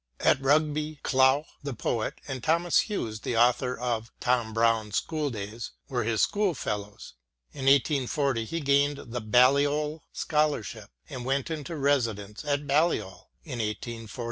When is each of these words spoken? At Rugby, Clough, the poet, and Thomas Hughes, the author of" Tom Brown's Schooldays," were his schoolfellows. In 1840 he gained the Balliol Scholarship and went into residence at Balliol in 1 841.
At 0.19 0.41
Rugby, 0.41 0.99
Clough, 1.03 1.45
the 1.61 1.75
poet, 1.75 2.15
and 2.27 2.43
Thomas 2.43 2.89
Hughes, 2.89 3.19
the 3.19 3.37
author 3.37 3.77
of" 3.77 4.11
Tom 4.29 4.51
Brown's 4.51 4.95
Schooldays," 4.99 5.73
were 5.89 6.03
his 6.05 6.23
schoolfellows. 6.23 7.13
In 7.53 7.65
1840 7.65 8.45
he 8.45 8.61
gained 8.61 8.97
the 8.97 9.21
Balliol 9.21 10.03
Scholarship 10.11 10.89
and 11.07 11.23
went 11.23 11.51
into 11.51 11.75
residence 11.75 12.43
at 12.43 12.65
Balliol 12.65 13.29
in 13.43 13.59
1 13.59 13.61
841. 13.61 14.09